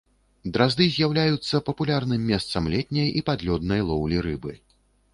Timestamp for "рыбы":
4.31-4.61